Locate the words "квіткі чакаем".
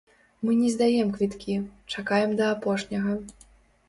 1.17-2.33